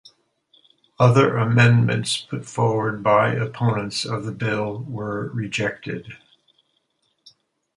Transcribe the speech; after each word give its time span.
Other 0.99 1.37
amendments 1.37 2.17
put 2.21 2.43
forward 2.47 3.03
by 3.03 3.33
opponents 3.33 4.03
of 4.03 4.25
the 4.25 4.31
bill 4.31 4.79
were 4.89 5.29
rejected. 5.29 6.13